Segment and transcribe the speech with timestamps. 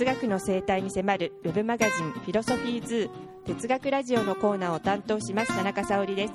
[0.00, 3.10] 哲学の生態に迫るウェブマガジン「フィロソフィーズ
[3.44, 6.32] 哲学ラジオ」のコーナーを担当します田中沙織です。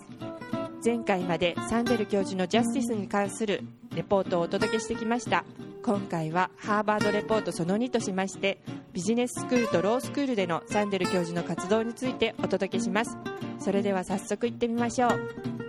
[0.85, 3.63] 前回までサンデル教授のジャスティスに関する
[3.95, 5.45] レポートをお届けしてきました。
[5.81, 8.61] 今回はハーバードレポートその2としまして
[8.93, 13.17] ビジネススクールとロースクールでのサンデル教授の活動についてお届けします。
[13.57, 15.64] それでは早速行ってみましょう。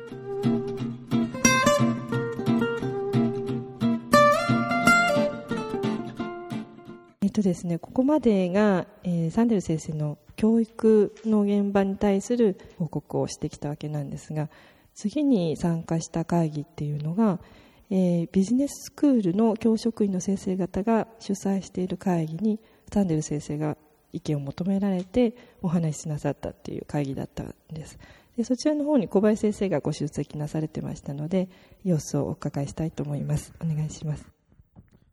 [7.37, 14.49] とですね、ここまでが、えー、サンデル先生の教育の現場に対する報告をしてきたわけなんですが
[14.95, 17.39] 次に参加した会議っていうのが、
[17.91, 22.59] えー、ビジネススクールの教職員の先生方が主催している会議に
[22.91, 23.77] サンデル先生が
[24.15, 27.99] 意見を求められてお話ししなさったっていう会議だったんです。
[28.39, 31.49] でそちらの方に小林先生がご出席なされてましたので
[31.85, 33.53] 様子をお伺いしたいと思います。
[33.61, 34.36] お願いします。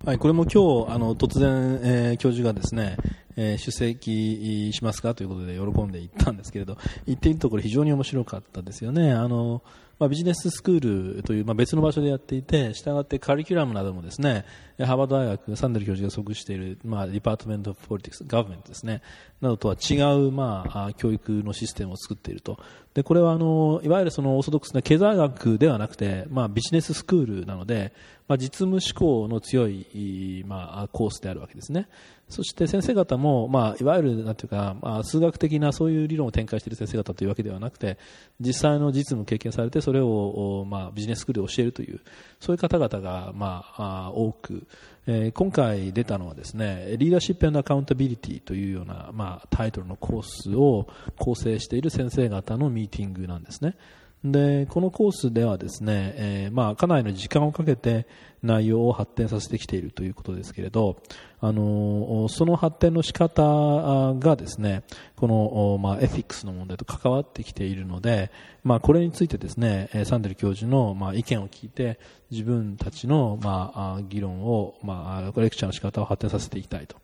[0.05, 2.97] はい、これも今日あの突然、えー、教授がですね、
[3.37, 9.13] えー、出席しますかということで喜んで行ったんですけれど行っているところ非常に面白かったですよね。
[9.13, 9.61] あの、
[9.99, 14.43] まあ、ビジネススクールという、まあ、別の場所でやっていてしたがってカリキュラムなどもですね
[14.77, 19.01] ハーバード大学サンデル教授が属している、まあ、 department politics government ですね。
[19.39, 19.95] などとは違
[20.27, 22.59] う、まあ、教育のシステムを作っていると。
[22.93, 27.93] でこれはあのいわゆるそのオーソドックスな経済学ではなくて、まあ、ビジネススクールなので
[28.33, 31.87] まあ、実務思考の強い、まあ、コースであるわけですね。
[32.29, 37.99] そして先生方も、まあ、いわゆるなんていうか、まあ、数学的なそういう理論を展開している先生方というわけではなくて
[38.39, 42.01] 実際の実務を経験されてそれを、まあ、ビジネススクールで教えるという
[42.39, 44.65] そういう方々が、まあ、多く、
[45.05, 50.87] えー、今回出たのはですねリーダーシップアカウンタビリティというような、まあ、タイトルのコースを
[51.19, 53.75] 構成している先生方のミーティングなんですね。
[54.23, 58.07] でこのコースではですね、えー、まあ、かなりの時間をかけて
[58.41, 61.01] 内容を発展させてきているということですけれど、
[61.39, 64.83] あのその発展の仕方がですね
[65.15, 68.31] この、まあ、エフィックスの問題と関わってきているので、
[68.63, 71.99] まあ、これについてですねサンデル教授の、まあ、意見を聞いて
[72.31, 76.97] 自分たちの、まあ、議論を、まあ、レクチャーの仕方を発展させていきたいと。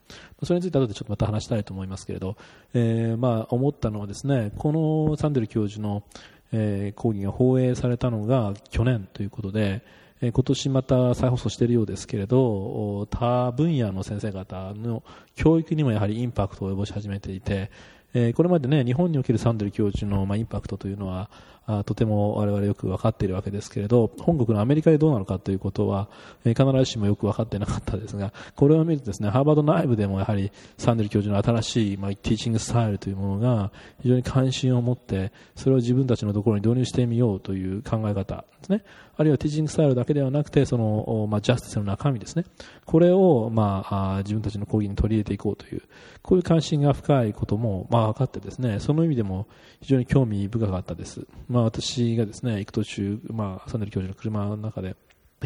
[0.44, 2.38] それについて後でちょっとまた話したいと思いますけれど、
[2.74, 6.04] えーまあ、思ったのはですねこのサンデル教授の
[6.52, 9.82] えー、講義が放映されたのが去年ということで、
[10.22, 15.04] えー、今年また再放送しているようですけれど他分野の先生方の
[15.36, 17.72] 教育にもやはりインパクトを及ぼし始めていて、
[18.14, 21.30] えー、これまでね日本におけるサンデル教授の、まあ、インパクトというのは
[21.72, 26.10] あとても我々よく分かっているわけですけれど本国のアメリカでどうなのかということは、
[26.44, 33.72] えー、必ずしもよく分かってなかったですがこれを見るとですねハーバード内部でもやはりサンデル教授の新しい、まあ、ティーチングスタイルというものが
[34.02, 38.84] 非常に関心を持ってそれを自分たちのところに導入してみようという考え方ですね。
[39.16, 42.46] あるいはティーチングスタイルだけではなくてその、まあ、ジャスティスの中身ですね。
[42.86, 45.82] これを、まあ、自分たちの講義に取り入れていこうという
[46.22, 49.48] こういう関心が深いことも、ま、あ分かってですねその意味でも
[49.82, 54.96] 非常に興味深かったです、まあ、私がですね行く途中、まあ、サンデル教授の車の中で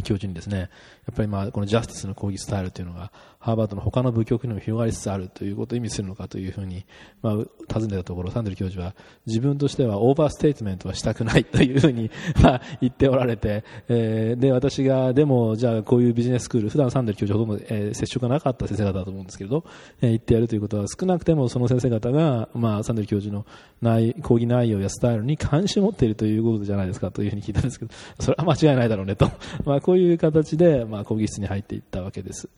[0.01, 0.65] 教授にですねや
[1.11, 3.11] っぱりまあこの Justice の講義スタイルというのが
[3.43, 6.85] ハーバードの他の部局にも広がりつつあるということを意味するのかというふうに、
[7.21, 7.35] まあ、
[7.67, 8.95] 尋ねたところサンデル教授は
[9.25, 12.09] 自分としては overstatement はしたくないというふうに、
[12.41, 19.65] まあ、言っておられて、えー、で私がでもじゃあこういうビジネススクール普段サンデル教授ほとんど、えー、接触がなかった先生方だと思うんですけれど、
[20.01, 23.45] えー、行ってやるということは少なくてもその先生方が、まあ、サンデル教授の
[23.81, 29.29] 内講義内容やスタイルに関心を持っているということじゃないですかというふうに聞いたんですけどそれは間違いないだろうねと、
[29.65, 32.49] まあ、こういう形で、まあ、講義室に入っていったわけです。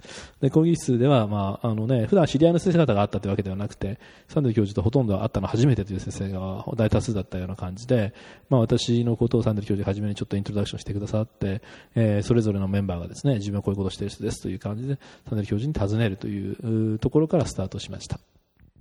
[0.41, 8.13] で講義室では、まああのね、普段知り合いの先生方があったというわけではなくてサンデル教授とほとんど会ったのは初めてという先生が大多数だったような感じで、
[8.49, 11.61] まあ、私のことをサンデル教授が初めにちょっとイントロダクションしてくださって、
[11.95, 14.99] えー、それぞれのメンバーがですね自分はこういうことをしている人ですという感じで
[15.29, 18.19] サンデル教授に尋ねるというところからスタートしました。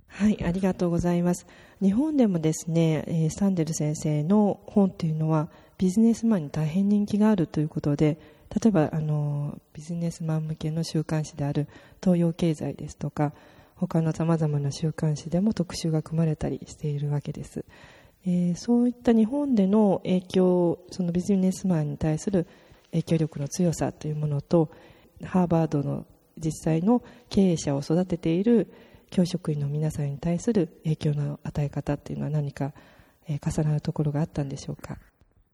[0.07, 1.45] はい、ありがとうございます。
[1.81, 8.17] 日本でもですね、サンデル先生の本というのはビジネスマンに大変人気があるということで、
[8.61, 11.67] 例えばあのビジネスマン向けの週刊誌である
[12.01, 13.33] 東洋経済ですとか、
[13.75, 17.65] 他のさまざまな週刊誌でも特集が組まれたりしているわけです。
[18.25, 22.47] えー、そういった日本での影響、そのビジネスマンに対する
[22.91, 24.71] 影響力の強さというものと、
[25.23, 26.05] ハーバードの
[26.37, 28.71] 実際の経営者を育てている
[29.11, 32.73] 教職員の皆さんに対する影響の与え方っていうのは何か、
[33.27, 34.97] 重なるところがあったんでしょうか？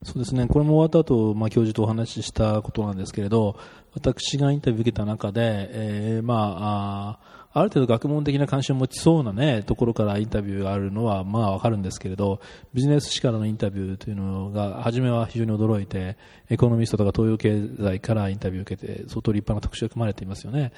[0.03, 3.55] そうですね、これも終わった後、まあ教授とお話ししたことなんですけれど、
[3.93, 12.39] 私がインタビューを受けた中で、えー、まああある程度学問的な関心を持ちそうなね、ところからインタビューがあるのは、まあわかるんですけれど、
[12.73, 16.17] ビジネス誌からのインタビューというのが、初めは非常に驚いて、
[16.49, 20.71] エコノミストとか東洋経済からインタビューを受けて、相当立派な特集が組まれていますよね。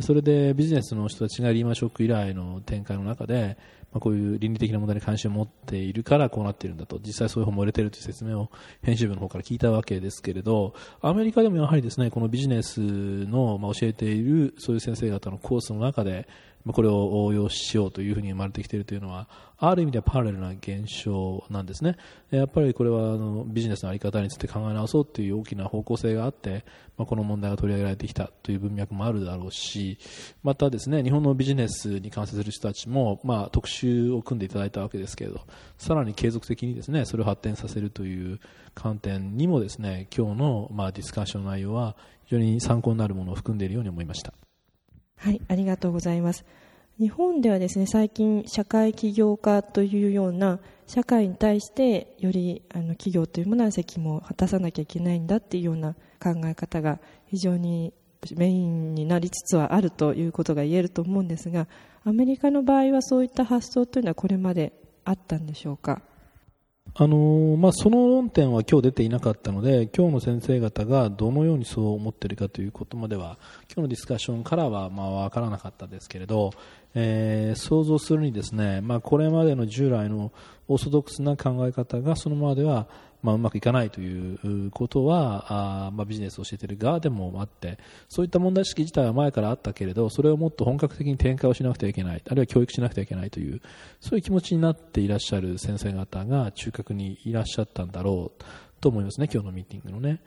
[0.00, 3.56] それでビジネスの人たちがリーマンショック以来の展開の中で、
[3.92, 8.50] まあ、こういう倫理的な問題に関心を持っているからこうなっているんだと、実際そういう本も売れているという説明を
[8.82, 16.15] 編集部の方から聞いたわけですけれど、アメリカでもやはりですね、このビジネスの、まあ、教えているそういう先生方のコースの中で、
[16.72, 19.28] これを応用しようというふうに生まれてきているというのは、
[19.58, 21.96] ある意味ではパラレルな現象なんですね。
[22.30, 26.64] やっぱりこれはあのビジネスの在り方について考え直そうという大きな方向性があって、
[26.98, 29.98] まあ、この問題が取り上げられてきたという文脈もあるだろうし、
[30.42, 35.42] またですね、日本のビジネスに関する人たちも、まあ、特集を組んでいただいたわけですけれど、
[35.78, 38.40] さらに継続的にですね、それを発展させるという
[38.74, 44.32] 観点にもですね、今日のまあディスカッション内容は非常に参考になるものを含んでいるように思いました。
[45.18, 46.44] はい、ありがとうございます。
[46.98, 57.92] 日本ではですね最近社会起業家というような社会に対してよりあの企業というものは責務を果たさなきゃいけないんだっていうような考え方が非常に
[58.34, 61.68] メインになりつつはあるということが言えると思うんですが
[62.04, 64.72] アメリカの場合はそういった発想というのはこれまで
[65.04, 66.00] あったんでしょうか？
[66.94, 73.36] あのまあ、その論点は今日出ていなかったので今日の先生方がどのようにそう思っているかということまでは
[73.68, 76.52] 今日のディスカッションからはまあ分からなかったですけれど、
[76.98, 80.32] えー、想像するにですね、まあ、これまでの従来の
[80.66, 82.88] オーソドックスな考え方がそのままでは
[83.22, 84.34] まあ、うまくいかないとい
[84.66, 87.78] うことはあ、まあ、ビジネスを教えている側でもあって
[88.08, 93.60] そういった問題意識自体は前からあったけれどそれをもっと本格的に展開をしなくてはいけないあるいは教育しなくてはいけないという
[94.00, 98.44] そういう気持ちになっていらっしゃる先生方が中核にいらっしゃったんだろう
[98.80, 100.20] と思いますね今日のミーティングのね。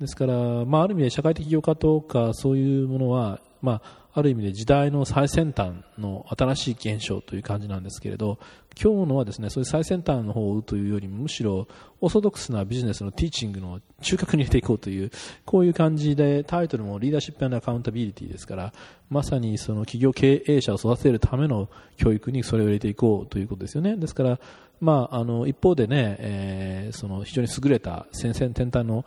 [0.00, 0.34] ですから、
[0.64, 8.38] まあ、ある意味で社会的業化とかそういうものは、まあ、ある意味で時代の最先端の新しい現象という感じなんですけれど
[8.80, 11.66] 今日のはですねそういう最先端の方というよりもむしろ
[12.00, 15.10] オーソドックスなビジネスのティーチングの中核に入れていこうという
[15.44, 18.72] こういう感じでタイトルもリーダーシップアカウンタビリティですから
[19.10, 24.38] まさにその企業経営者を育てるための教育にそれを入れていこうということですよねですから
[24.80, 29.04] まあ、あの一方でね、えー、その非常に優れた先々転端の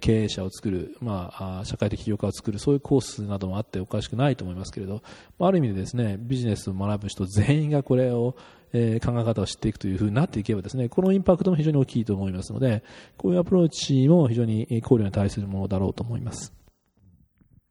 [0.00, 5.02] 経営者を作る、まあ、社会的起業家を作るそういうコースなどもあっておかしくないと思いますけれど、
[5.38, 8.34] ある意味でですねビジネスを学ぶ人全員がこれを、
[8.72, 12.82] えー、考え方を知っていくというふうになっていけばですねこのインパクトも非常に大きいと思いますので
[13.16, 16.52] こういうアプローチも非常に考慮に対するものだろうと思います。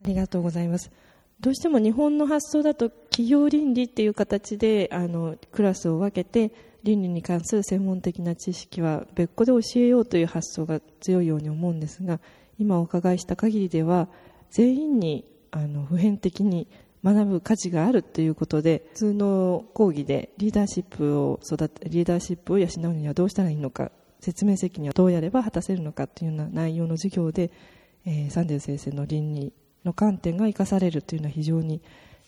[0.06, 0.92] ありがとうございます。
[1.40, 6.52] どうしても日本の発想だと企業倫理っていう形であのクラスを分けて
[6.84, 12.20] 倫理に関する専門的な知識は別個で教えようという発想が強いように思うんですが
[12.58, 14.10] 今お伺いした限りでは
[14.52, 16.68] 全員にあの普遍的に
[17.04, 27.52] 学ぶ価値があるということで普通の講義でリーダーシップを育てリーダーシップを養うにはどうしたらいいのか説明責任はどうやれば果たせるのかというような内容の授業で、
[28.06, 29.54] えー、サンデル先生の倫理
[29.86, 31.82] の観点が生かされるというのは非常に、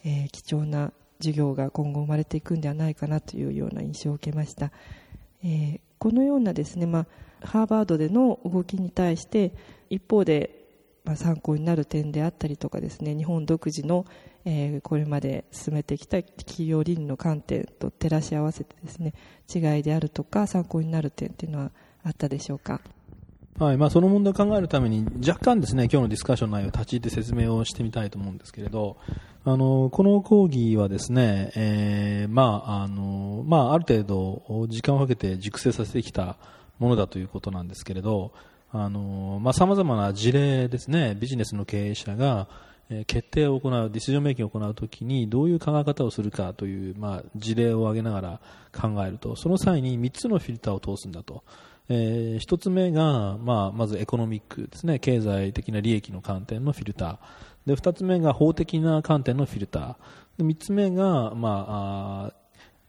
[0.04, 4.72] えー、貴重な授業が今後生まれていくんではないかなというような印象を受けました、
[5.44, 7.06] えー、このようなですね、ま
[7.42, 9.54] あ、ハーバードでの動きに対して
[9.90, 10.66] 一方で、
[11.04, 14.06] まあ、参考になる点であったりとかですね日本独自の、
[14.46, 19.14] えー、これまで進めてきた企業倫理の観点と照らし合わせてですね
[19.54, 21.72] 違いであるとか参考になる点というのは
[22.04, 22.82] あったでしょうか？
[23.60, 28.98] はいまあ、その問題を考えるために若干ですね今日のディスカッション内容を立ち入って説明をしてみたいと思うんですけれど
[29.46, 36.38] あのこの講義はですね、えー、まああのまあ、ある程度時間をかけて熟成させてきた
[36.80, 38.32] ものだということなんですけれど
[38.72, 42.48] あの、まあ、様々な事例ですねビジネスの経営者が
[43.08, 48.40] 決定を行う、ディシジョンメイキングを行うときにどういう考え方をするかという、まあ、事例を挙げながら
[48.74, 51.44] 考えると、その際に3つのフィルターを通すんだと。
[51.94, 54.98] えー、1つ目が、まあ、まずエコノミックですね。
[55.00, 57.18] 経済的な利益の観点のフィルター。
[57.68, 59.96] で2つ目が法的な観点のフィルター。
[60.38, 62.41] で3つ目が、まあ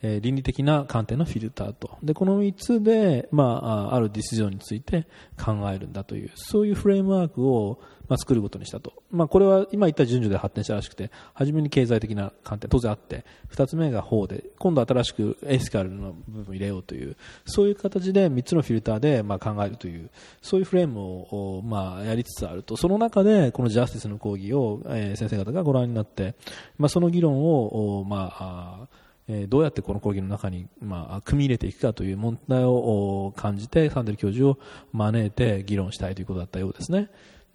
[0.03, 1.97] えー、倫理的な観点のフィルターと。
[2.03, 3.45] でこの3つで、ま
[3.91, 5.07] あ、あるディシジョンについて
[5.43, 17.17] 考えるんだというそういうフレームワークを、まあ、作ることにしたと、まあ、これは今言った順序で発展したらしくて初めに経済的な観点当然あって2つ目が法で今度新しくエシカルの部分を入れようという
[17.47, 22.77] そういう形で3つのフィルターで、まあ、考えるというそういうフレームを、まあ、やりつつあると。
[22.77, 26.35] その中でこのジャスティスの講義を、えー、先生方がご覧になって、
[26.79, 28.89] まあ、その議論を、まあ
[29.33, 34.59] えどうやってこの講義の中に、まあ、組み入れていくかという問題を感じてサンデル教授を
[34.93, 37.09] 招いて議論したいということだったようですね。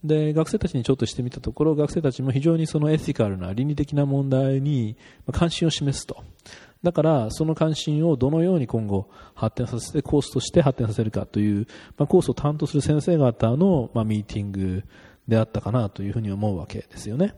[0.03, 4.95] で学生たちにちょっとしてみたところ学生たちも非常にそのエシカルな倫理的な問題に
[5.31, 6.23] 関心を示すと
[6.83, 11.67] だからその関心をどのように今後発展させてコースとして発展させるかという、
[11.97, 14.83] まあ、コースを担当する先生方の、まあ、ミーティング
[15.27, 17.33] であったかなというふうに思うわけですよね。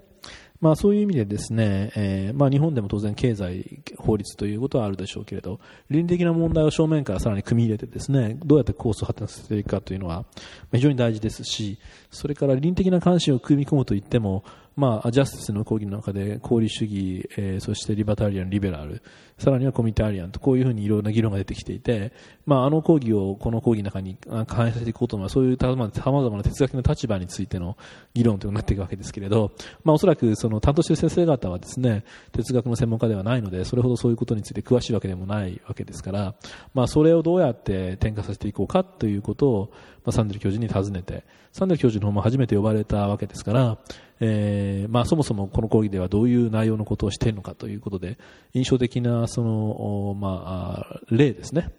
[0.61, 10.25] まあ、そういう意味でですね、えーまあ、日本でも当然経済、法律ということはあるでしょうけれど、倫理的な問題を正面からさらに組み入れてですね、どうやってコースを発展させていくかというのは
[10.73, 11.79] 非常に大事ですし、
[12.11, 14.43] それから倫理的な関心を組み込むといっても、
[14.75, 19.01] まあ、ジャスティスの講義の中で、功利主義、えー、そしてリバタリアン、リベラル、
[19.39, 22.11] さらにはコミタリアンと、こういうふうにいろいろな議論が出てきていて、
[22.45, 24.17] まあ、あの講義をこの講義の中に
[24.47, 25.89] 反映させていこうという、そういうさま
[26.23, 27.77] ざまな哲学の立場についての
[28.13, 29.51] 議論というのになっていくわけですけれど、
[29.83, 32.03] まあ、おそらくその担当している先生方はですね、
[32.33, 36.35] 哲学の専門家ではないので、それほどそういうことについて詳しいわけでもないわけですから、
[36.73, 39.69] まあ、それをどうやって転化させていこうかということを、
[40.03, 43.77] まあ、サンデル教授に尋ねて、サンデル教授の方も初めて呼ばれたわけですから、
[44.21, 48.17] えーまあ、そもそもこの講義ではどういう内容のことをしているのかということで、
[48.53, 51.71] 印象的なその、まあ、例ですね。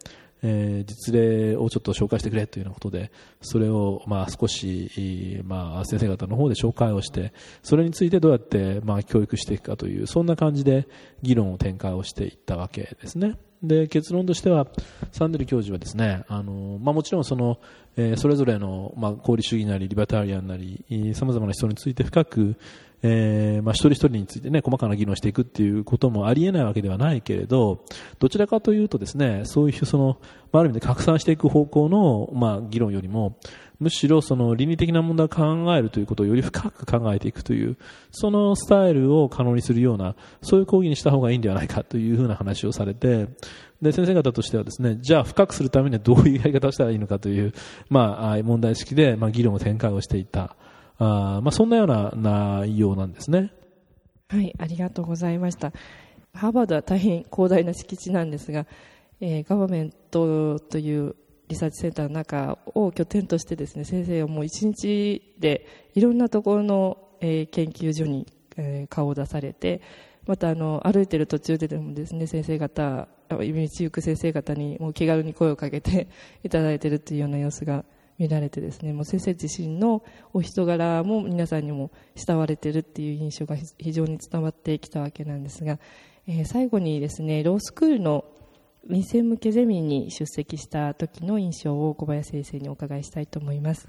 [0.43, 3.11] えー、実例をちょっと紹介してくれというようなことで、
[3.43, 10.89] それをまあ少し、まあ、先生方の方で紹介をして、それについてどうやってまあ教育していくかという、そんな感じで
[11.23, 13.37] 議論を展開をしていったわけですね。
[13.63, 14.67] で結論としては、
[15.13, 17.59] サンデル教授はですね、あのまあ、もちろんその、
[17.97, 22.57] えー、それぞれの、まあ、功利主義なりリバタリアンなり、さまざまな人について深く、
[23.03, 27.85] えーまあ、一人一人について、ね、細かな議論していくっていうこともありえないわけではないけれど、
[28.19, 30.19] どちらかというとですね、そういうその、
[30.53, 33.37] まあ、ある意味で拡散していく方向の、まあ、議論よりも、
[33.79, 37.79] むしろその倫理的な問題を考えるということをより深く考えていくという、
[38.11, 43.29] そのスタイルを可能にするような、そういう講義にした方がいいんではないかというふうな話をされて、
[43.81, 47.55] で、先生方としてはですね、じゃあ深くするためにはどういうやり方をしたらいいのかという、
[47.89, 50.57] まあ、問題意識で、まあ、議論を展開をしていた。
[51.01, 53.53] あまあ、そんなような内容なんですね。
[54.29, 55.73] はい、ありがとうございました。
[56.35, 58.67] ハーバードは大変広大な敷地なんですが、
[59.21, 61.17] えー、ガバメントという
[61.49, 68.27] リサーチセンターの中を拠点としてですね先生はもう一日でいろんなところの、えー、研究所に、
[68.57, 69.81] えー、顔を出されて
[70.27, 76.09] またあの歩いてる途中ででもですね先生方道行く先生方にもう気軽に声をかけて
[76.45, 77.85] いただいているというような様子が
[78.21, 85.79] 見られてですねもう先生自身のお人柄も皆さんにも慕われてるっていう印象が非常に伝わってきたわけなんですが、
[86.29, 88.27] えー、最後にですねロースクールの
[88.87, 93.89] 民生向けゼミに出席した時の印象を小林先生にお伺いしたいと思います。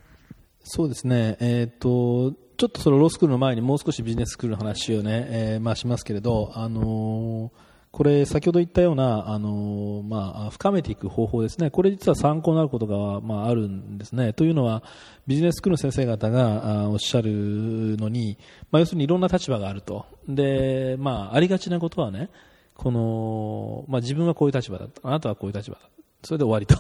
[0.64, 14.32] そうですね、えーと、ちょっとそのロースクールの前にもう少しビジネススクールの話をね、えー、まあ、しますけれど、あのー、これ先ほど言ったような、あの、まあ、深めていく方法ですね、これ実は参考になることが、まあ、あるんですね。
[14.32, 14.82] というのは、
[15.28, 18.38] ビジネススクールの先生方がおっしゃるのに、
[18.72, 20.06] まあ、要するにいろんな立場があると。
[20.28, 22.30] で、まあ、ありがちなことはね、
[22.76, 24.88] この、まあ、自分はこういう立場だ。
[25.04, 25.82] あなたはこういう立場だ。
[26.24, 26.76] それで終わりと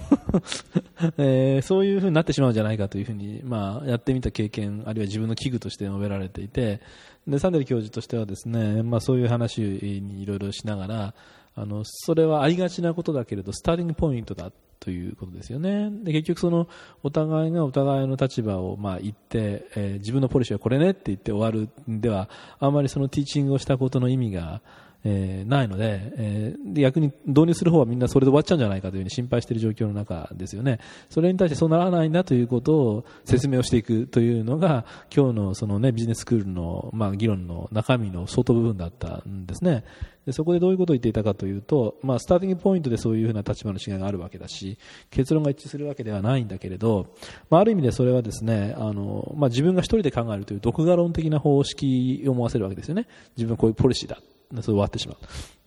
[1.17, 6.79] えー、そういうふうになってしまうんじゃないかというふうに、まあ、やってみた経験、あるいは自分の器具として述べられていて、
[7.27, 11.13] で、サンデル教授としてはですね、まあ、そういう話にいろいろしながら、
[11.55, 15.89] あの、それはありがちなことだけれど、スターティングポイントだということですよね。
[16.03, 16.67] で、結局その、
[17.03, 22.29] お互いがお互いの立場を、まあ、言って、えー、自分のポリシーはこれねって言って終わるんでは、
[22.59, 24.61] あんまりそのティーチングをしたことの意味が、
[25.03, 30.79] えー、ないので、えー、逆に導入する方はみんなそれで終わっちゃうんじゃないかというふうに心配している状況の中ですよね。
[31.09, 39.83] それに対してそうならないんだということを説明をしていくというのが、今日のそのね、ビジネススクールの、まあ、議論の中身の相当部分だったんですね。
[40.25, 44.77] でそこでどういうことを言っていたかというと、まあ、スターティングポイントでそういうふうな立場の違いがあるわけだし、
[45.09, 47.07] 結論が一致するわけではないんだけれど、
[47.49, 53.07] まあ、ある意味でそれはですね、あの、まあ、自分が一人で考えるという独画論的な方式を思わせるわけですよね。
[53.35, 54.19] 自分はこういうポリシーだ。
[54.51, 55.17] それ終わってしまう。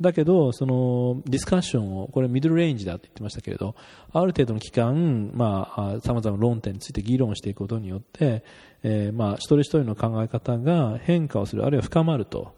[0.01, 3.75] だけど、その、ディスカッションを、これミドルレンジだって言ってましたけれど、
[4.13, 8.45] ある程度の期間、まあ、様々な論点について議論していくことによって、
[8.83, 12.53] えー、まあ、一人一人の考え方が変化をする、あるいは深まると。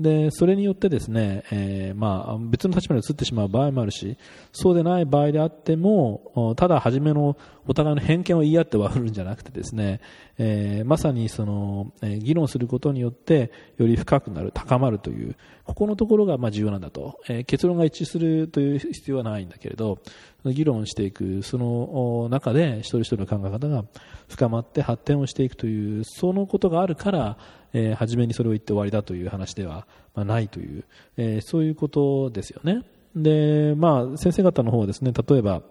[0.00, 4.18] で、それによってですね、えー、まあ、別の立場に移ってしまう場合もあるし、
[4.52, 7.36] そうでない場合であっても、ただ初めの
[7.68, 10.00] お互いの偏見を言い合って終わるんじゃなくてですね、
[10.36, 20.00] えー、まさにその、え、議論することによってより深くなる、高まるという、ここのところがまあ重要なんだと、えー、結論が一致するという必要はないんだけれど、
[20.44, 23.84] 議論していく、その中で一人一人の考え方が
[24.28, 27.38] 深まって発展をしていくという、そのことがあるから、
[27.74, 30.84] えー、初めにそれを言って終わりだという話では、まあ、ないという、
[31.18, 32.82] えー、そういうことですよね。
[33.14, 35.62] で、まあ、先生方の方はですね、例えば、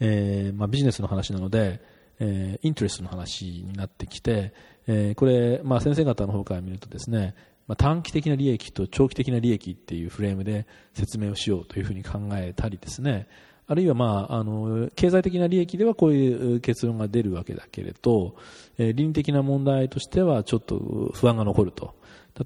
[0.00, 1.80] えーまあ、ビジネスの話なので、
[2.18, 4.52] えー、イントレストの話になってきて、
[4.86, 7.34] えー、これ、まあ、先生方の方から見るとですね、
[7.66, 13.26] まあ、短期的な利益と長期的な利益っていうフレームで説明をしようというふうに考えたりですね、
[13.66, 18.36] あるいは、まあ、あの経済的な利益ではこういう結論が出るわけだけれど、
[18.78, 21.94] えー、倫理的な問題としてはちょっと不安が残ると。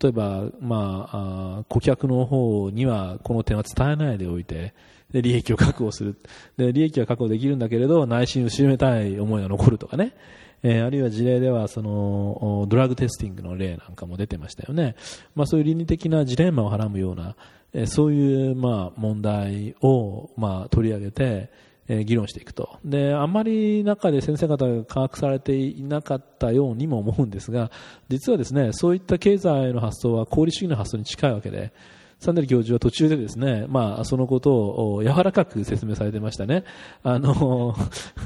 [0.01, 4.75] 例えば、まあ、あ顧客の方にはこの点は伝えないでおいて、
[5.11, 6.19] で、利益を確保する。
[6.59, 10.15] で、利益は確保できるんだけれど、内心を締めたい思いが残るとかね。
[10.63, 14.97] えー、あるいは事例ではそのドラッグテスティングの例なんかも出てましたよね、
[15.35, 17.37] まあ、そういう倫理的なジレンマをはらむような、
[17.73, 21.51] えー、そういうまあ問題をまあ取り上げて、
[21.87, 22.79] えー、議論していくと。
[22.85, 27.71] であんまり中で先生方が把握されていなかったようにも思うんですが
[28.09, 31.73] 実はですねそういった経済の発想は功利主義の発想に近いわけで
[32.21, 36.65] サンデル教授は途中でですね、まあ、そのことを柔らかく説明されてましたね。
[37.05, 37.77] あの、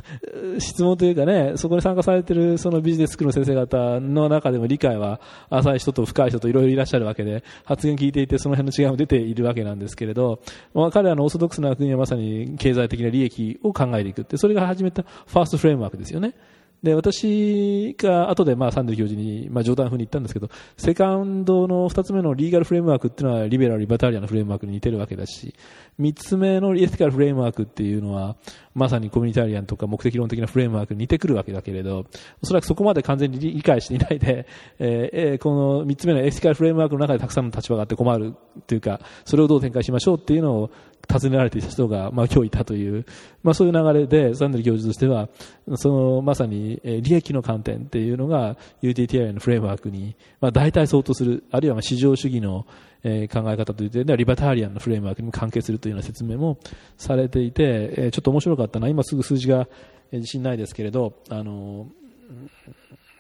[0.59, 5.21] 質問というかね、そこに参加されてるそのビジネススクールの先生方の中でも理解は
[5.51, 10.41] 浅い人と深い人といろいろいらっしゃるわけで、発言聞いていてその辺の違いも出ているわけなんですけれど、
[10.73, 16.33] まあ、彼らのオーソドックスな国はまさに経済的な利益を考えていくって、それが始めた first framework ですよね。
[16.83, 25.55] で、私が後でまあサンデル教授にまあ冗談風に言ったんですけど、セカンドの2つ目の legal framework っていうのはリベラル、リバタリアンのフレームワークに似てるわけだし、
[26.01, 28.37] 3つ目の ethical framework っていうのは、
[28.75, 32.07] まさにコミュニタリアンとか目的論的なフレームワークに似てくるわけだけれど、
[32.43, 34.47] おそらくそこまで完全に理解していないで、
[34.79, 38.35] えー、この3つ目の ethical framework の中でたくさんの立場があって困る
[38.67, 40.71] というか、それをどう展開しましょうっていうのを
[41.09, 43.05] 尋ねられていた人が、まあ、今日いたという、
[43.43, 45.29] まあ、そういう流れで、サンデル教授としては、
[45.75, 52.67] その、まさに、え利益の観点っていうのが、UTTI のフレームワークに、まあ、大体相当する、あるいは、まあ、市場主義の、
[53.05, 56.59] 考え方という点では、リバタリアンのフレームワークにも関係するというような説明も
[56.97, 59.69] されていて、ちょっと面白かったな、今すぐ数字が、
[60.13, 61.89] 自信ないですけれど、あの、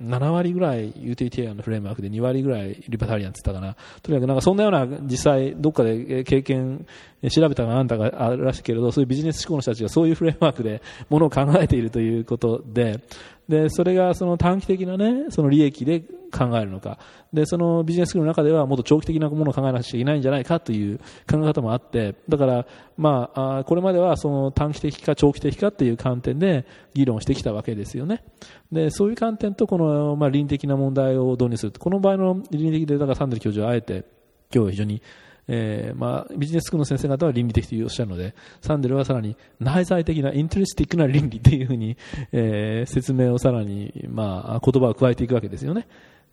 [0.02, 3.76] 7割ぐらいユーティリティアンのフレームワークで2割ぐらいリバタリアンって言ったかな。
[4.02, 6.86] とにかくなんかそんなような実際どっかで経験
[7.30, 13.00] 調べたがなんだかあるらしいけれど、そういうビジネス志向の人たちがそういうフレームワークでものを考えているということで、
[13.48, 16.98] で、それがその短期的なね、その利益で考えるのか。
[17.32, 20.98] で、そのビジネススクールの中ではもっと長期的なものを考えなくちゃいけないんじゃないかという
[21.30, 28.24] 考え方もあって、だから、まあ、あこれまではその短期的か長期的かっていう観点で議論してきたわけですよね。
[28.70, 31.72] で、そういう観点とこの、まあ、倫理的な問題を導入する。
[31.78, 34.04] この場合の倫理的で、だからサンデル教授はあえて、
[34.54, 35.02] 今日は非常に
[35.48, 41.96] えーまあ、ビジネススクールの先生方は倫理的とおっしゃるので、サンデルはさらに内在的なインテリスティックな倫理というふうに、
[42.32, 45.86] えー、説明をさらに、まあ、言葉を加えていくわけですよね。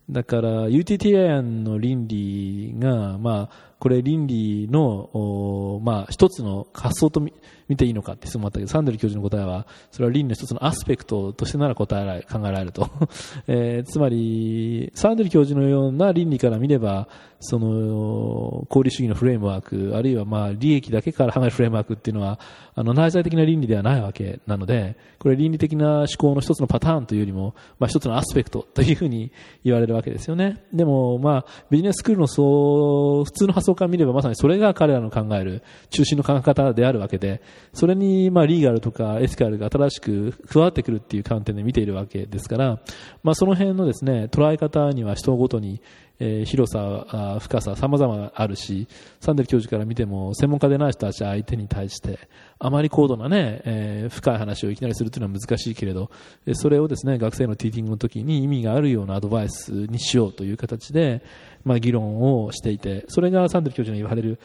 [0.09, 7.31] だから UTTI の倫理が、まあ、これ倫理の、まあ、一つの発想と見
[7.77, 12.89] ていいのかって質問あったけど、サンデル教授の答えは、それは倫理の一つのアスペクトとしてなら答えられ、考えられると。
[13.47, 17.07] えー、つまり、サンデル教授のような倫理から見れば、
[17.39, 22.37] その、功利主義のフレームワーク、あるいはまあ、利益だけから考えるフレームワークっていうのは、
[22.75, 29.31] あの、内在的な倫理ではないわけなので、これ倫理的な思考の一つのパターンというよりも、まあ、一つのアスペクトというふうに
[29.63, 30.63] 言われるわけですよね。
[30.73, 37.41] でも、まあ、ビジネススクールのそう、普通の発想から見ればまさにそれが彼らの考える中心の考え方であるわけで、
[37.73, 42.79] それにまあリーガルとかエスカルが新しく加わってくるっていう観点で見ているわけですから、
[43.23, 45.81] まあその辺のですね、捉え方には人ごとに
[46.19, 48.87] え、広さ、深さ、様々あるし、
[49.21, 52.19] サンデル教授から見ても、専門家でない人たち相手に対して、
[52.59, 56.11] あまり高度なね、えー、深い話をいきなりするというのは難しいけれど、
[56.53, 61.23] それをですね、学生のティーティングの時に意味があるようなアドバイスにしようという形で、
[61.63, 64.39] まあ、議論をしていて、それがサンデル教授の言われる、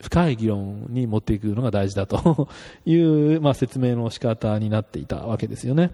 [0.00, 2.48] 深い議論に持っていくのが大事だと
[2.86, 5.92] いう、まあ、説明の仕方になっていたわけですよね。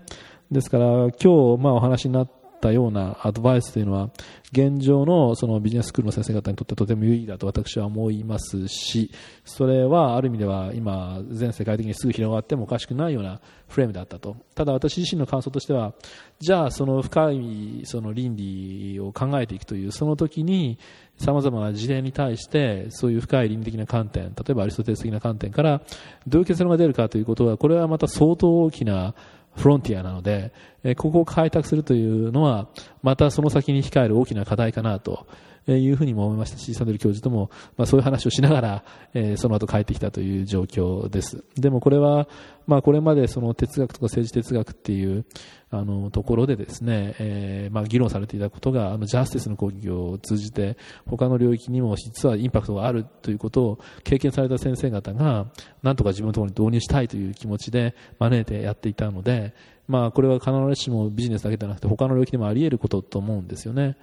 [0.50, 4.10] ですから、今日、まあ、お話になったようなアドバイスというのは、
[4.52, 9.10] 現状のそのビジネススクールの先生方にとってとても有意義だと私は思いますし、
[9.44, 14.36] それはある意味では今、全世界的にすぐ広がってもおかしくないようなフレームだったと。
[14.54, 15.94] ただ私自身の感想としては、
[16.40, 20.78] じゃあその深いその倫理を考えていくという、その時に
[21.18, 25.82] 様々な事例に対して、そういう深い倫理的な観点、例えばアリストテレス的な観点から、
[26.26, 29.14] どういう結論が出るかということは、これはまた相当大きな
[29.56, 30.52] フロンティアなので、
[30.96, 32.68] ここを開拓するというのは、
[33.02, 35.26] またその先に控える大きな課題かなと
[35.76, 41.44] いうふうにも思いましたし、サドル教授とも、まあ、そういう話をしながら、えー、その後帰ってきたという状況です。
[41.56, 42.28] でもこれは、
[42.66, 45.24] まあ、これまでその哲学とか政治哲学っていう
[45.70, 50.76] あのところでですね、えー、まあ、議論されていたことが、あのジャスティスの講義を通じて、
[51.06, 55.46] 他の領域にも実はインパクトがあるということを経験された先生方が、
[55.82, 59.54] なんとか自分のところに導入したいという気持ちで招いてやっていたので、
[59.86, 63.96] まあ、これは必ずしもビジネスだけではなくて他の領域でもあり得ることと思うんですよね。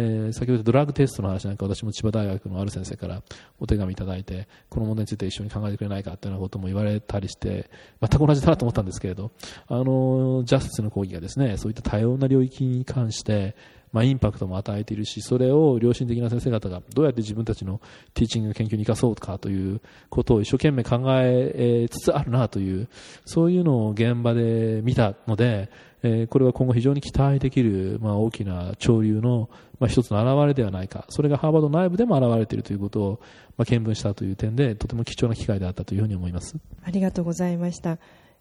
[0.00, 3.20] えー、先ほどドラッグテストの話なんか私も千葉大学のある先生から
[3.58, 7.68] お手紙いただいてこの問題について一緒に考えてくれないかというようなことも言われたりして
[8.00, 9.32] 全く同じだなと思ったんですけれど
[9.66, 13.56] あのジャスティスの講義がですねそういった多様な領域に関して
[13.90, 17.80] まあ、インパクトも与えているしそれを良心的な先生方がどうやって自分たちの
[18.12, 19.80] ティーチング研究に生かそうかという
[20.10, 22.86] ことを一生懸命考えつつあるなという
[23.24, 25.70] そういうのを現場で見たので
[26.02, 31.04] えー、これは今後非常に期待できる、まあ、大きな潮流の、まあ、一つの表れではないか。
[31.08, 33.20] それがハーバード内部でも現れているということを、
[33.56, 36.56] まあ、見聞したという点でとても貴重な機会であったというふうに思います。
[36.82, 37.98] ありがとうございました、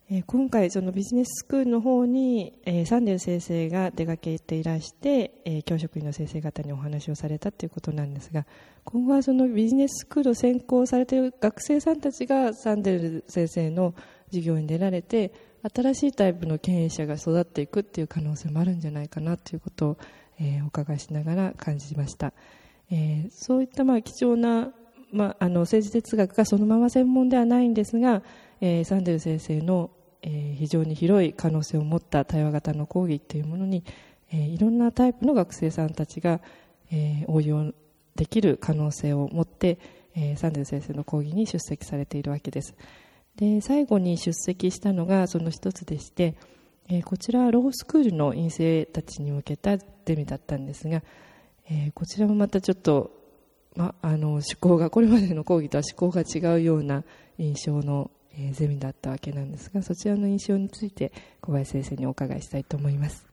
[0.09, 8.45] えー、今回そのビジネススクールの方に、えー、サンデル先生が出かけていらして、えー、教職員の先生方にお話をされたということなんですが
[8.85, 13.93] 今後はそのビジネススクールを専攻されている学生さんたちがサンデル先生の
[14.27, 15.33] 授業に出られて
[15.73, 19.97] 新しいタイプの経営者が育っていくっていう可能性もあるんじゃないかなということを、
[20.39, 22.33] えー、お伺いしながら感じました、
[22.91, 24.71] えー、そういったまあ貴重な、
[25.11, 28.21] まあ、あの政治哲学がそのまま専門ではないんですが、
[28.61, 29.89] えー、サンデル先生の、
[30.21, 33.83] えー、非常に広い可能性を持った対話型の講義というものに、
[34.31, 36.39] えー、いろんなタイプの学生さんたちが、
[36.91, 37.73] えー、応用
[38.15, 39.77] できる可能性を持って、
[40.15, 42.75] えー、サンデル先生の講義に出席されているわけです。
[43.35, 46.35] で最後に出席したのがその一つでして、
[46.89, 51.01] えー、こちらはロースクールの院生たちに向けたゼミだったんですが、
[51.69, 53.11] えー、こちらもまたちょっと、
[53.75, 57.03] ま、あの思考がこれまでの講義とは思考が違うような
[57.37, 63.25] 印象の、えー、ゼミだったわけなんですがそちらの印象について小林先生にお伺いしたいと思います。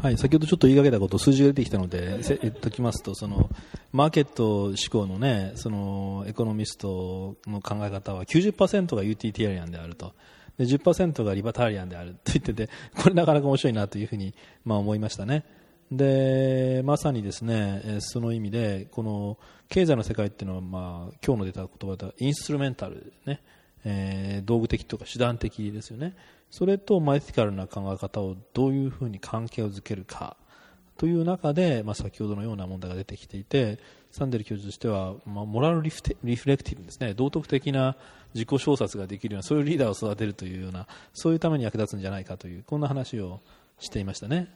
[0.00, 3.50] はい、先ほどちょっと言いかけたこと数字が出てきたので言っておきますとその
[3.92, 10.14] マーケット志向の,、ね、そのエコノミストの考え方は90%がユーティティアリアンであると
[10.58, 15.44] で10%がリバタリアンであると言ってて これなかなか面白いなというふうに、まあ、思いましたね。
[15.90, 19.38] でまさにですねその意味でこの
[19.68, 23.40] 経済の世界っていうのは、まあ、今日の出た言葉でインストゥルメンタルね、
[23.84, 26.16] えー、道具的とか手段的ですよね
[26.50, 30.36] それとマイティカルな考え方をどういうふうに関係をづけるか
[30.96, 33.78] という中で、まあ、先ほどのような問題が出てきていて
[34.14, 37.96] サンデル教授としては、まあ、モラルリフリフレクティブですね道徳的な
[38.32, 43.40] 自己小説ができるようなそういうリーダーを育てるというようなそういうために役立つんじゃないかというこんな話を
[43.80, 44.54] していましたね。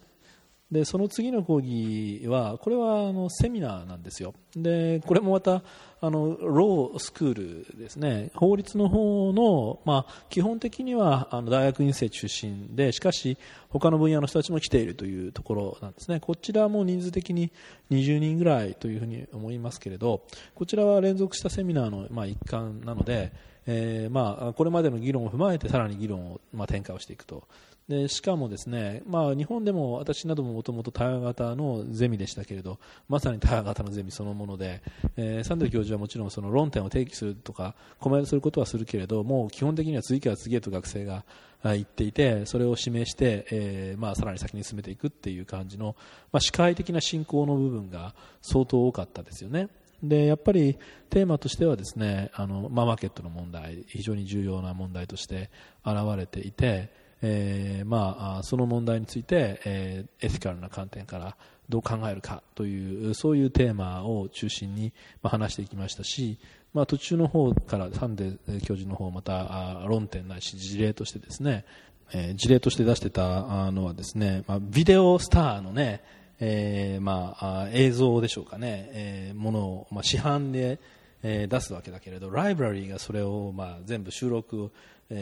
[0.71, 4.35] でその次の講義はこれはあのセミナーなんですよ。
[4.55, 5.63] でこれもまた
[6.01, 7.35] あのロースクー
[7.73, 8.31] ルですね。
[8.35, 13.39] 法律の方の、まあ、基本的にはあの大学院生中心でしかし
[13.71, 16.21] 他の分野の人たちも来ているというところなんですね。
[16.21, 17.51] こちらも人数的に
[17.91, 20.23] 20人ぐらいというふうに思いますけれど
[20.55, 23.33] こちらは連続したセミナーの、まあ、一環なので
[23.71, 27.45] えーまあ、これまでの議論を踏まえてさらに議論を、まあ、展開をしていくと。
[27.89, 34.83] でしかもですね、まあ、日本でも私などももともと対話型のゼミでしたけれどまさに対話型のゼミそのもので、
[35.17, 41.25] えー、サンデル教授はもちろんその論点を提起するとかコメントすることはするけれどもう基本的には次から次へと学生が
[41.65, 45.97] 言っていてそれを指名して、えーまあ、さらに先に進めていくっていう感じの、
[46.31, 49.69] まあ、司会的な進行の部分が相当多かったですよね。
[50.03, 50.79] でやっぱり
[51.11, 55.51] テーマとしてはですねあの、まあ、マーケットの問題非常に重要な問題として
[55.85, 61.37] 現れていて、えーまあ、その問題について、えー、エシカルな観点から
[61.69, 66.39] どう考えるかというそういうテーマを中心に、まあ、話していきましたし、
[66.73, 71.65] まあ、途中の方からサンデー教授の方また論点ないし事例としてですね、
[72.13, 76.03] えー、事例として出してたのはですね、まあ、ビデオスターのね、
[76.41, 80.79] えーまあ、映像でしょうかね、えー、ものを、まあ、市販で、
[81.23, 84.73] えー、出すわけだけれどライブラリーがそれを、まあ、全部収録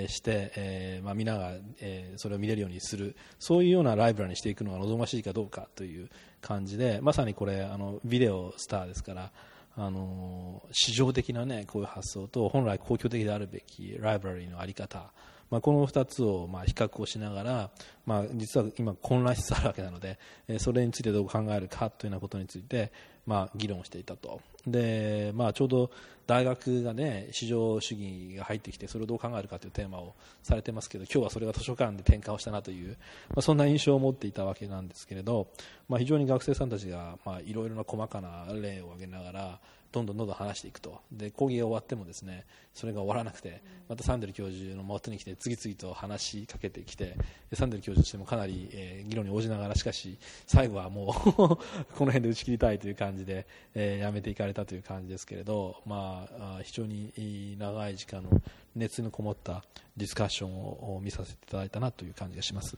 [0.08, 3.14] して、えーまあ、皆が、えー、それを見れるようにする。
[3.38, 6.08] そういうようなライブラリにしていくのが望ましいかどうかという
[6.40, 9.30] 感じでまさにこれあのビデオスターですから
[9.76, 15.10] あの市場的な、ね、こういう発想と本来公共的であるべきライブラリーの在り方。
[15.48, 17.70] まあ、この2つをまあ比較をしながら、
[18.04, 20.18] まあ、実は今混乱しつつあるわけなので
[20.58, 22.90] それについてどう考えるかというようなことについて、
[23.26, 24.40] まあ、議論していたと。
[24.66, 25.90] で、まあ、ちょうど
[26.26, 32.96] 大学が、ね、市場主義が入ってきてそれをどう考えるかというテーマをされてますけど今日はそれが図書館で転換をしたなという、
[33.28, 35.46] まあ、そんな印象を持っていたわけなんですけれど、
[35.88, 39.60] まあ、非常に学生さんたちがいろいろな細かな例を挙げながら
[39.92, 42.44] どんどんどんどん話していくとで講義が終わってもですね
[42.74, 47.16] それが終わらなくてまたサンデル教授の元に来て次々と話しかけてきて
[47.54, 51.58] サンデル教授としてもかなり、えー、議論に応じながらしかし最後はもう こ
[52.00, 58.30] の辺で打ち切りたいという感じで、えー、やめていかれたという感じですけれど、まあ、非常に長い時間の
[58.74, 59.64] 熱のこもった
[59.96, 62.76] ディスカッションを見させていただいたなという感じがします。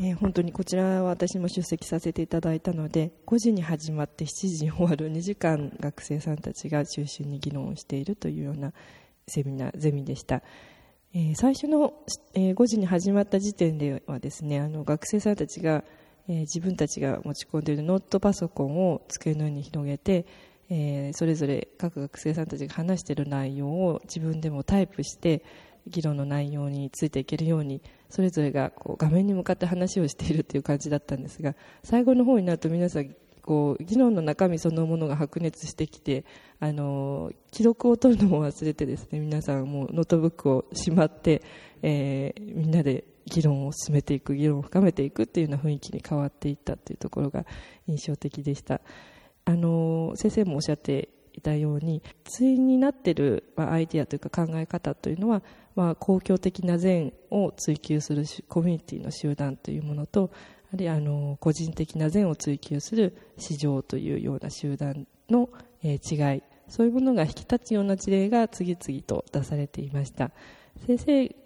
[0.00, 8.72] えー、本当にこちらは私も出席させていただいたので5時に始まって7時に終わる2時間学生さんたちが中心に議論をしているというような
[9.26, 10.42] セミナーゼミでした、
[11.12, 11.94] えー、最初の、
[12.34, 15.82] えー、5時に始まった時点ではですねあの学生さんたちが、
[16.28, 20.26] えー、自分たちが持ち込んでいるノートパソコンを机の上に広げて、
[20.70, 25.42] えー、それぞれ各学生さんたちが話している内容を自分でもタイプして
[25.88, 36.24] 議論の内容についていけるようにそれぞれがこう画面に向かって話をしているという感じだったんですが最後の方になると皆さんこう議論の中身そのものが白熱してきて
[36.60, 41.42] あの記録を取るのも忘れてですね皆さんもノートブックをしまって、
[41.82, 47.46] えー、みんなで議論を進めていく議論を深めていくっていうような雰囲気に変わっていったというところが
[47.86, 48.80] 印象的でした。
[49.44, 55.42] あの先生もおっしゃっていたように対になってる、アイディアというか考え方というのは
[55.78, 60.32] まあ、公共的な善を追求するコミュニティの集団というものと
[60.74, 65.48] あるいはあの個人的な善を追求する市場というような集団の、
[65.84, 70.32] え、違いそういうものが引き立つような事例が次々と出されていました。
[70.84, 71.36] 先生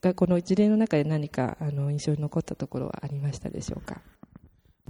[0.00, 4.00] がこの事例の中で何かあの印象に残ったところはありましたでしょうか？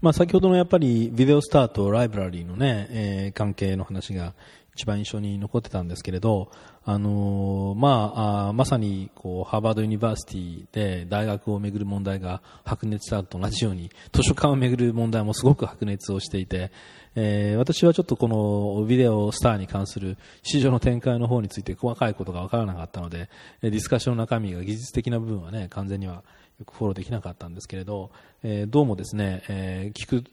[0.02, 4.34] まあ、先ほどのやっぱりビデオスターとライブラリーのね、えー、関係の話が
[4.74, 6.50] 一番印象に残ってたんですけれど、
[6.84, 16.72] あのー、まあ、あまさにこうハーバードユニバーシティで大学をめぐる問題が白熱したと同じように図書館をめぐる問題もすごく白熱をしていて、
[17.14, 23.28] えー、私はちょっとこのビデオスターに関する市場の展開の方について細かいことが分からなかったので
[23.60, 26.24] ディスカッションの中身が技術的な部分はね完全には
[26.62, 28.10] よくフォローできなかったんですけれど、
[28.44, 30.24] えー、どうもですね、えー、聞く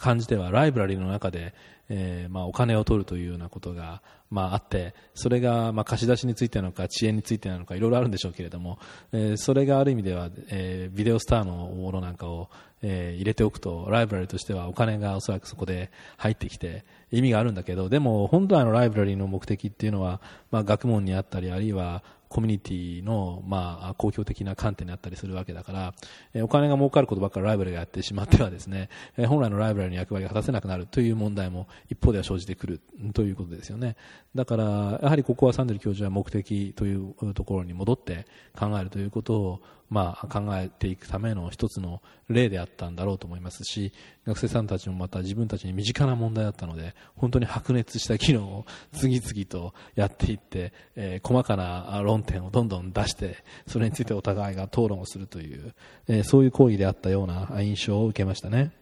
[0.00, 1.54] 感じではライブラリーの中で、
[1.88, 8.80] えーまあ、お金を取るというようなことが、まあ、あってそれが、まあ、貸し出しについてなのか遅延についてなのかいろいろあるんでしょうけれども、
[9.12, 12.50] えー、それがある意味では、えー、ビデオスターのものなんかを、
[12.82, 25.94] えー、入れておくとライブラリーとしてはお金がおそらくそこで入ってきて意味があるんだけどでも本来のライブラリーの目的っていうのは、まあ、学問にあったりあるいはコミュニティの、まあ、公共的な観点にあったりするわけだから、
[26.34, 32.80] え、お金が儲かることばっかりライブラリがやってしまってはですね、え、本来のライブラリの役割が果たせなくなるという問題も一方では生じてくる
[33.14, 33.96] ということですよね。
[34.34, 34.64] だから、
[35.02, 38.26] やはりここはサンデル教授は目的というところに戻って
[38.58, 43.92] 考えるということを、まあ、考えていくための一つの例であったんだろうと思いますし
[44.26, 55.74] 学生さんたちもまた自分たちに身近な問題だったので本当に白熱した議論を次々とやっていって、え、細かな論点をどんどん出してそれについてお互いが討論をするという、
[56.08, 58.72] え、そういう行為であったような印象を受けましたね。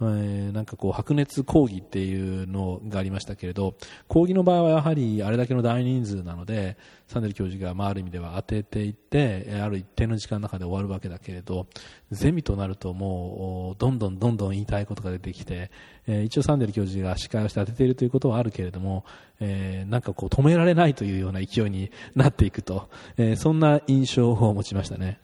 [0.00, 3.74] えー、なんかこう白熱講義っていうのがありましたけれど
[4.06, 6.76] 講義の場合はやはりあれだけの大人数なので
[7.08, 11.66] サンデル教授が、まあ、ある意味では当てていってある一定の時間の中で終わるわけだけれど
[12.12, 15.70] ゼミとなるともうどんどんどんどん言いたいことが出てきて、
[16.06, 19.04] えー、一応サンデル教授が司会をして当てているということはあるけれども、
[19.40, 25.18] えー、なんかこう止められないというような勢いになっていくと、えー、そんな印象を持ちましたね。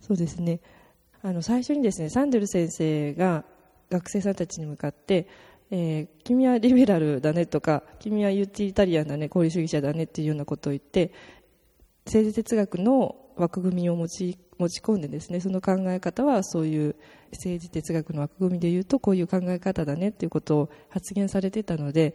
[0.00, 0.60] そうですね
[1.22, 3.44] あの最初にですねサンデル先生が
[3.92, 5.28] 学生さんたちに向かって、
[5.70, 11.12] えー、君はリベラルだねとか君はユーティリタリアンだね功利主義者だねっていうようなことを言って
[12.06, 16.96] 政治哲学の枠組みを持ち持ち込んでですねその考え方はそういう
[17.32, 22.14] 政治哲学の枠組みでいうとこういう考え方だねっていうことを発言されてたので、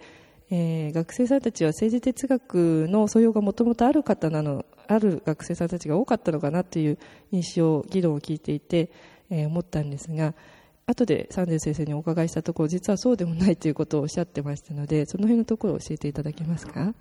[0.49, 6.97] えー、学生さんたちは政治哲学の素養がもともとある方なのある学生さんたちが多かったのかなという
[7.31, 8.91] 印象議論を聞いていて、
[9.29, 10.33] えー、思ったんですが
[10.89, 16.93] 後でサンデー先生にお伺いしたところ実はそうでもないということをおっしゃってましたのでその辺のところを教えていただけますか？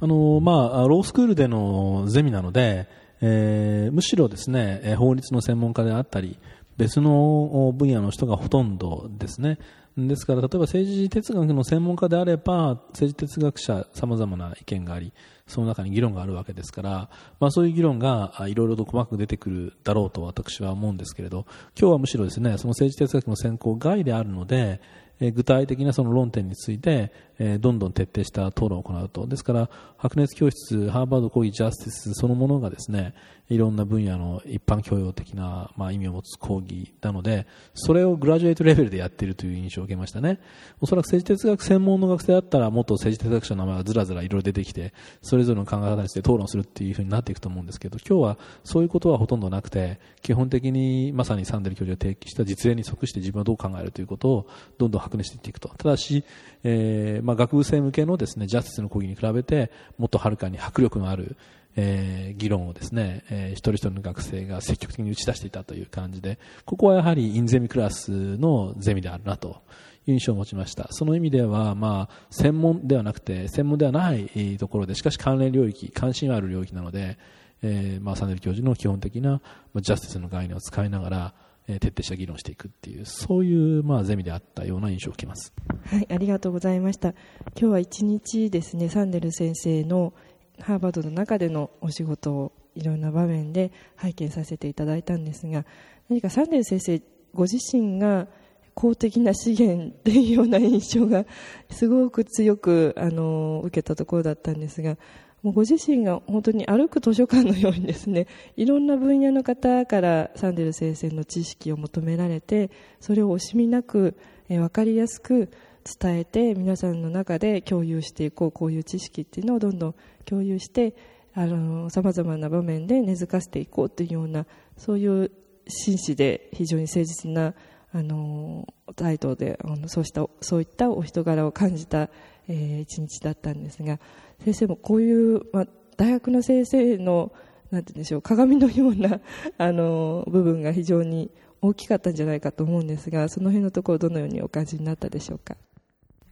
[0.00, 2.88] あの、まあ、ロースクールでのゼミなので、
[3.20, 6.36] えー、むしろですね法律の専門家であったり
[6.78, 9.58] 別の分野の人がほとんどですね。
[9.96, 15.12] ですから例えば政治哲学の専門家であれば政治哲学者さまざまな意見があり
[15.50, 21.46] その中に議論があるわけですから、まあ、そういう議論がいろいろと細かく出てくるだろうと私は思うんですけれど
[21.78, 24.80] 今日はむしろですねその政治哲学の専攻外であるので、
[25.20, 29.26] え具体的なその論点について、えどんどん徹底した討論を行うと。
[29.26, 33.14] ですから、白熱教室、ハーバード講義ジャスティスそのものがですね、
[33.50, 40.38] いろんな分野の一般教養的な、まあ、意味を持つ講義なので、それをグラジュエイトレベルでやっているという印象を受けましたね。
[40.80, 54.46] おそらく政治哲学専門の学生だったら、もっと政治哲学者の名前がずらずらいろいろ出てきて、それぞれの考え方について討論するっていうふうになっていくと思うんですけど、今日はそういうことはほとんどなくて、基本的にまさにサンデル教授が提起した実例に即して自分はどう考えるということを
[54.78, 55.68] どんどん白熱していくと。
[55.68, 56.24] ただし、
[56.64, 61.36] えーまあ、学部生向けのですね、ジャスティスの講義に比べて、もっとはるかに迫力のある、
[61.76, 69.60] えー議論をですね、えー一人一人の学生が積極的に打ち出していたという感じで、ここはやはりインゼミクラスのゼミであるなと
[70.06, 70.88] いう印象を持ちました。
[70.90, 77.18] その意味では、まあ、専門ではなくて、専門ではないところで、しかし関連領域、関心ある領域なので、
[77.62, 79.40] えーまあ、サンデル教授の基本的な
[79.76, 81.34] ジャスティスの概念を使いながら、
[81.74, 85.52] え徹底した議論していくっていう、そういう、まあ、ゼミであったような印象を受けます。
[85.86, 87.10] はい、ありがとうございました。
[87.10, 87.16] 今
[87.54, 90.12] 日は一日ですね、サンデル先生の
[90.60, 95.64] ハーバードの中でのお仕事をいろんな場面で拝見させていただいたんですが、
[96.08, 97.02] 何かサンデル先生
[97.32, 98.26] ご自身が
[98.74, 101.26] 公的な資源っていうような印象が
[101.70, 104.96] すごく強くあの受けたところだったんですが、
[105.42, 108.26] もうご自身が本当に歩く図書館のようにですね、
[108.56, 114.16] いろんな分野の方からサンデル先生の知識を求められて、それを惜しみなく、
[114.48, 115.50] えーわかりやすく
[115.84, 120.94] 伝えて皆さんの中で共有していこうこういう知識っていうのをどんどん共有して
[121.34, 125.30] さまざまな場面で根付かせていこうというようなそういう
[125.68, 127.54] 真摯で非常に誠実な
[127.92, 132.08] あの態度であのそうしたそういったお人柄を感じた、
[132.50, 133.98] えー一日だったんですが
[134.44, 137.32] 先生もこういう、まあ、大学の先生の
[137.70, 139.20] なんてでしょう鏡のような
[139.58, 141.30] あの部分が非常に
[141.62, 145.56] 大きかったんじゃないかと思うんですがその辺のところどのようにお感じになったでしょうか？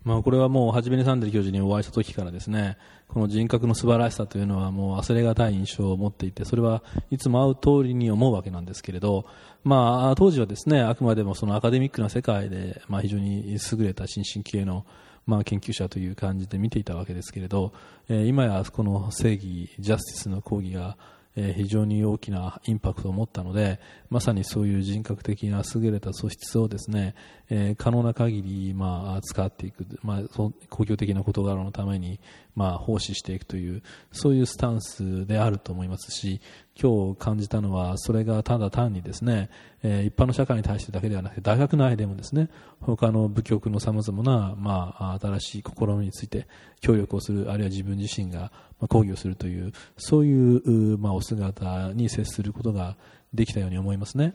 [0.05, 2.79] まあ、これはもう初めにサンデル教授にお会いした時からですね
[3.09, 9.27] この人格の素晴らしさというのはもう忘れがたい印象を持っていてそれはいつも会う通りに思うわけなんですけれど、
[9.65, 14.87] まあ、当時はですねあくまでもそのアカデミックな世界で、まあ、非常に優れた新進気鋭の
[15.29, 17.75] まあ、研究者という感じで見ていたわけですけれど、
[18.09, 20.97] えー今やこの正義、ジャスティスの講義が、
[21.37, 27.15] え非常に大きなインパクトを持ったので、まさにそういう人格的な優れた素質をですね、
[27.51, 32.21] えー可能な限り、まあ、使っていく、まあ、公共的な事柄のために、
[32.57, 36.41] まあ、奉仕していくという、そういうスタンスであると思いますし、
[36.81, 39.51] 今日感じたのは、それがただ単にですね、
[39.83, 42.49] えー一般の社会に対してだけではなくて、大学内でもですね、
[42.81, 46.47] 他の部局の様々な、まあ、新しい試みについて
[46.81, 52.97] 協力をする、あるいは自分自身が、まあ、講義をするという、そういう、まあ、お姿に接することが
[53.35, 54.35] できたように思いますね。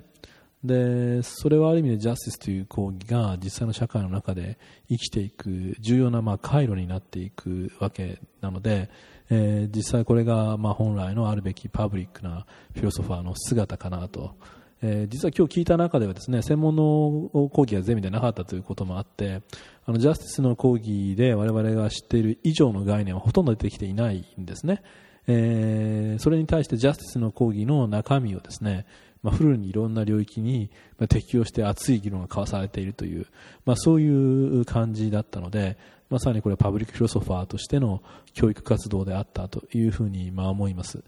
[0.64, 4.58] で、それはある意味でジャスティスという講義が実際の社会の中で
[4.90, 8.90] 生きていく重要なまあ回路になっていくわけなので、
[9.30, 14.36] えー実際これがまあ本来のあるべきパブリックなフィロソファーの姿かなと。
[14.82, 19.42] えー実は今日聞いた中ではですね、専門の講義がゼミでなかったということもあって、
[19.86, 24.82] あのジャスティスの講義で我々が知っている以上の概念はほとんど出てきていないんですね。
[25.28, 28.86] えーそれに対してジャスティスの講義の中身をですね、
[29.24, 30.70] まあ、フルにいろんな領域に
[31.08, 33.26] 適用して熱い議論が交わされているという、
[33.66, 35.78] まあ、そういう感じだったので、
[36.10, 38.02] まさにこれはパブリックフィロソファーとしての
[38.34, 41.04] 教育活動であったというふうにまあ思います。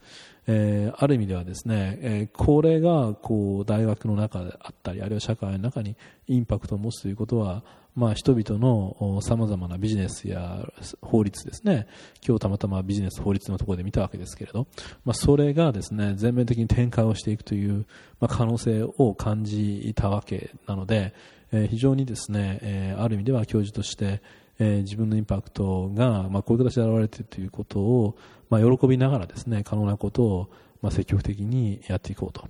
[0.48, 5.96] えーある意味ではですね、えーこれがこう大学の中であったり、あるいは社会の中に
[6.28, 7.64] インパクトを持つということは、
[7.96, 10.68] まあ、人々のさまざまなビジネスや
[11.02, 11.88] 法律ですね、
[12.28, 14.68] 今日たまたまビジネス法律のところで見たわけですけれど、
[15.06, 17.86] まあ、それがですね、全面的に展開をしていくという、
[18.20, 21.14] まあ、可能性を感じたわけなので、
[21.52, 24.22] えー非常にですね、えーある意味では教授として、
[24.60, 28.18] えー自分のインパクトが、まあ、こういう形で現れているということを、
[28.50, 30.50] まあ、喜びながらですね、可能なことを、
[30.82, 32.48] まあ、積極的にやっていこうと。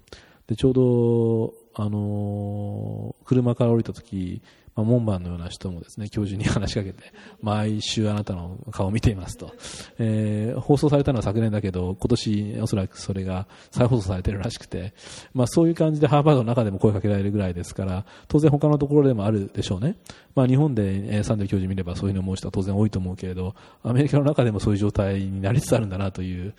[0.48, 4.42] で、ちょうど、あのー車から降りた時、
[4.76, 7.04] まあ、門番のような人もですね、教授に話しかけて、
[7.42, 9.54] 毎週あなたの顔を見ていますと。
[10.00, 14.94] えー放送されたのは昨年だけど、今年おそらくそれが再放送されているらしくて、
[15.34, 19.96] まあそういう感じでハーバードの中でも声かけられるぐらいですから、当然他のところでもあるでしょうね。
[20.34, 26.54] まあ日本で、サンデル教授見ればそういうのを思う人は当然多いと思うけれど、アメリカの中でもそういう状態になりつつあるんだなという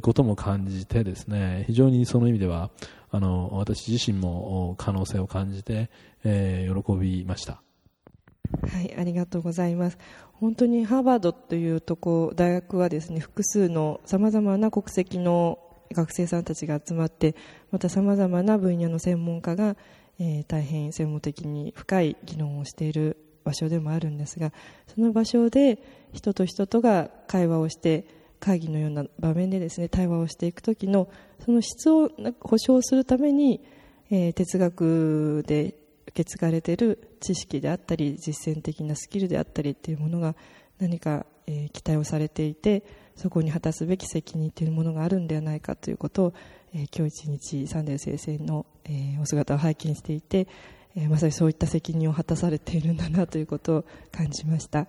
[0.00, 2.70] ことも感じてですね、非常にその意味では、
[3.16, 5.88] あの、私自身も可能性を感じて、
[6.22, 7.62] えー喜びました。
[8.70, 9.98] はい、ありがとうございます。
[10.34, 15.58] 本当にハーバードというとこ大学はですね複数のさまざまな国籍の
[15.92, 17.34] 学生さんたちが集まって
[17.70, 19.76] またさまざまな分野の専門家が、
[20.18, 24.52] えー大変専門的に深い議論をしている場所でもあるんですが
[24.94, 25.78] その場所で
[26.12, 31.08] 人と人とが会話をして会議のような場面でですね対話をしていく時の
[31.44, 33.60] その質を保証するために、
[34.10, 35.74] えー、哲学で
[36.08, 40.34] 受け継がれている知識であったり実践的なスキルであったりっていうものが
[40.78, 42.84] 何か、えー、期待をされていて
[43.16, 46.34] そこに果たすべき責任というものがあるんではないかということを、
[46.74, 50.46] えー、今日一日サンデル先生の、えー、お姿を拝見していて、
[50.94, 54.86] えー、まさにそういった責任を果たされているんだなということを感じました。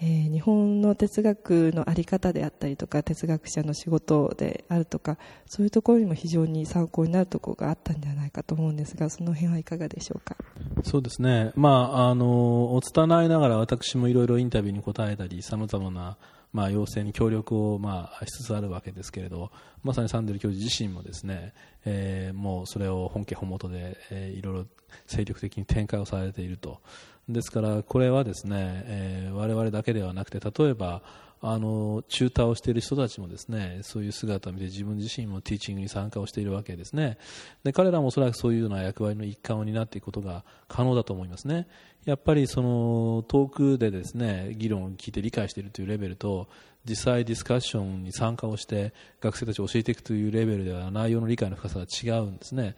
[0.00, 10.36] えー、日本の哲学の在り方であったりとか哲学者の仕事であるとかそういうところにも非常に参考になるところがあったんじゃないかと思うんですがその辺はいかがでしょうか？
[10.82, 16.16] そうですね、まあ、あのお伝えながら私もいろいろインタビューに答えたりさまざまな
[16.54, 19.50] まあ、要請に協力を、まあ、しつつあるわけですけれど
[19.82, 21.52] まさにサンデル教授自身もですね、
[21.84, 24.66] えー、もうそれを本家本元で、え、いろいろ
[25.08, 26.80] 精力的に展開をされていると。
[27.28, 31.02] ですからこれはですね、えー、我々だけではなくて例えば
[31.46, 37.18] あのチューターをしている人たちもですねそういう姿を見て自分自身もティーチングに参加をしているわけですね。
[37.64, 41.66] で彼らもおそらくそういうような役割の一環を担っていくことが可能だと思いますね。
[42.06, 46.48] やっぱりその遠くでですね議論を聞いて理解しているというレベルと
[46.88, 52.74] 実際ディスカッションに参加をして学生たちを教えていくというレベルでは内容の理解の深さが違うんですね。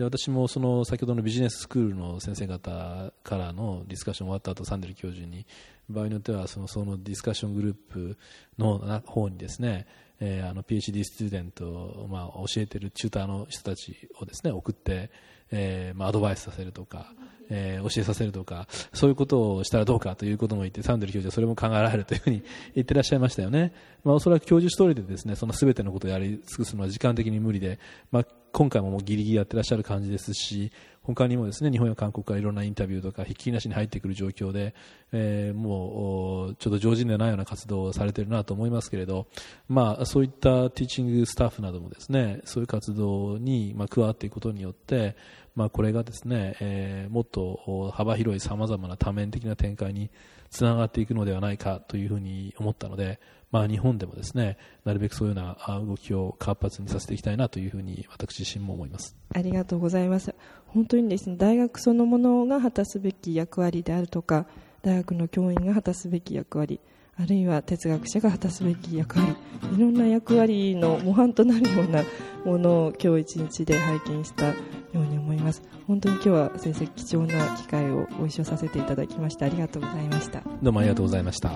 [0.00, 5.46] で私もその先ほどのビジネススクールの先生方からのディスカッション終わった後サンデル教授に
[5.90, 8.16] 場合によってはそのそのディスカッショングループ
[8.58, 9.86] の方にですね、
[10.18, 15.10] えー、あの PhD スチューデントを、まあ、教えているチューターの人たちをですね送って、
[15.50, 17.12] えーまあ、アドバイスさせるとか、
[17.50, 22.42] えー、教えさせるとかそういうことをしたらどうかということも言ってサンデル教授はそれも考えられるというふうに
[22.74, 27.78] 言ってらっしゃいましたよね、まあ、おそらく教授一人でですねその全てのことをやり尽くすのは時間的に無理で、
[28.10, 30.72] まあ、今回ももうギリギリやってらっしゃる感じですし
[31.02, 34.74] 他にもですね日本や韓国からいろんなインタビューとかひっきりなしに入ってくる状況で、
[35.12, 39.26] えー、もうちょっと常人でないような活動をされているなと思いますけれど、
[39.68, 45.16] まあ、そういったティーチングスタッフなどもですねそういう活動に、まあ、加わっていくことによって、
[45.56, 50.10] まあ、これがですね、えー、もっと幅広いさまざまな多面的な展開に
[50.50, 53.20] つながっていくのではないかというふうに思ったので、
[53.52, 59.16] まあ、日本でもですねなるべくそういうような動きを活発にさせていきたいなというふうに私自身も思います。
[59.34, 60.34] ありがとうございます。
[60.72, 64.46] 本当にですね大学そのものが果たすべき役割であるとか
[64.82, 66.80] 大学の教員が果たすべき役割
[67.18, 69.36] あるいは哲学者が果たすべき役割
[69.76, 72.02] いろんな役割の模範となるような
[72.44, 74.54] ものを今日一日で拝見したよ
[74.94, 75.62] うに思います。
[75.86, 80.42] 本当に今日は先生貴重な機会をご一緒させていただきましてありがとうございました。
[80.62, 81.50] どうもありがとうございました。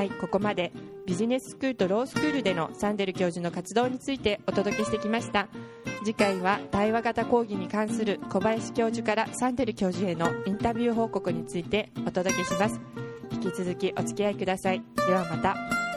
[0.00, 0.72] はいここまで
[1.04, 5.48] ビジネススクールとロースクールでのサンデル教授の活動についてお届けしてきました。
[6.06, 12.80] 次回は対話型講義に関する小林教授からサンデル教授へのインタビュー報告についてお届けします。
[13.30, 14.82] 引き続きお付き合いください。
[15.06, 15.89] ではまた。